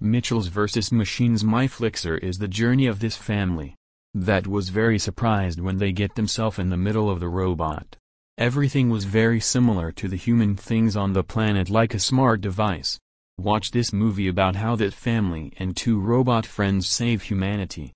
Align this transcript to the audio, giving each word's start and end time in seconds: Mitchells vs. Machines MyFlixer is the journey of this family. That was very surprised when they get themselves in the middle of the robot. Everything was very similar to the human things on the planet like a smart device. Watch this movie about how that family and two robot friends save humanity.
Mitchells 0.00 0.48
vs. 0.48 0.90
Machines 0.90 1.44
MyFlixer 1.44 2.18
is 2.18 2.38
the 2.38 2.48
journey 2.48 2.86
of 2.86 2.98
this 2.98 3.16
family. 3.16 3.76
That 4.12 4.46
was 4.46 4.68
very 4.68 4.98
surprised 4.98 5.60
when 5.60 5.78
they 5.78 5.92
get 5.92 6.16
themselves 6.16 6.58
in 6.58 6.70
the 6.70 6.76
middle 6.76 7.08
of 7.08 7.20
the 7.20 7.28
robot. 7.28 7.96
Everything 8.36 8.90
was 8.90 9.04
very 9.04 9.38
similar 9.38 9.92
to 9.92 10.08
the 10.08 10.16
human 10.16 10.56
things 10.56 10.96
on 10.96 11.12
the 11.12 11.22
planet 11.22 11.70
like 11.70 11.94
a 11.94 12.00
smart 12.00 12.40
device. 12.40 12.98
Watch 13.38 13.70
this 13.70 13.92
movie 13.92 14.26
about 14.26 14.56
how 14.56 14.74
that 14.76 14.94
family 14.94 15.52
and 15.58 15.76
two 15.76 16.00
robot 16.00 16.44
friends 16.44 16.88
save 16.88 17.22
humanity. 17.22 17.92